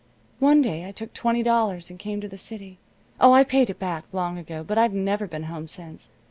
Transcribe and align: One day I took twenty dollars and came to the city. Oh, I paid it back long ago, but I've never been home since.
One 0.39 0.63
day 0.63 0.87
I 0.87 0.91
took 0.91 1.13
twenty 1.13 1.43
dollars 1.43 1.91
and 1.91 1.99
came 1.99 2.21
to 2.21 2.27
the 2.27 2.35
city. 2.35 2.79
Oh, 3.19 3.33
I 3.33 3.43
paid 3.43 3.69
it 3.69 3.77
back 3.77 4.05
long 4.11 4.39
ago, 4.39 4.63
but 4.63 4.79
I've 4.79 4.93
never 4.93 5.27
been 5.27 5.43
home 5.43 5.67
since. 5.67 6.09